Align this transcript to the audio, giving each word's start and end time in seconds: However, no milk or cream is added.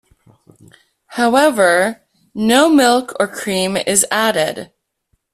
However, 1.09 2.01
no 2.33 2.67
milk 2.69 3.13
or 3.19 3.27
cream 3.27 3.77
is 3.77 4.03
added. 4.09 4.73